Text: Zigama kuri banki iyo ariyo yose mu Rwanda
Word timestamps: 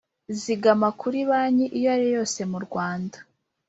Zigama 0.39 0.89
kuri 0.99 1.19
banki 1.29 1.65
iyo 1.77 1.87
ariyo 1.93 2.11
yose 2.17 2.39
mu 2.51 2.59
Rwanda 2.65 3.17